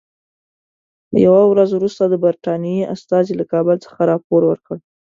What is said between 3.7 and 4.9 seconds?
څخه راپور ورکړ.